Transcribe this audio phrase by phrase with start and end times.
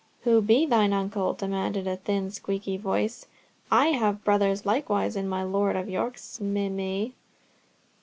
[0.23, 3.27] "Who be thine uncle?" demanded a thin, squeaky voice.
[3.69, 7.11] "I have brothers likewise in my Lord of York's meimé."